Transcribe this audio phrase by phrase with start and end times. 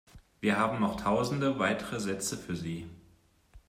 [0.39, 2.89] Wir haben noch tausende weitere Sätze für Sie.